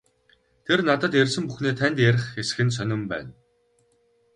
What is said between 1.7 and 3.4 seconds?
танд ярих эсэх нь сонин байна.